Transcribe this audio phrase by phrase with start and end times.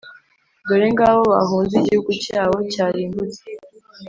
[0.67, 3.43] Dore ngabo bahunze igihugu cyabo cyarimbutse,